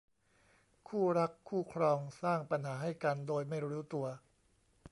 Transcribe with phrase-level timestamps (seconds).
[0.87, 4.05] คู่รักคู่ครองสร้างปัญหาให้กันโดยไม่รู้ตัว